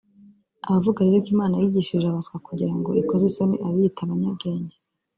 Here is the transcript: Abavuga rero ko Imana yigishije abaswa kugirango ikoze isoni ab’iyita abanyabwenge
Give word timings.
Abavuga 0.67 0.99
rero 1.05 1.19
ko 1.25 1.29
Imana 1.35 1.53
yigishije 1.61 2.05
abaswa 2.07 2.37
kugirango 2.47 2.89
ikoze 3.01 3.23
isoni 3.29 3.55
ab’iyita 3.67 4.01
abanyabwenge 4.03 4.75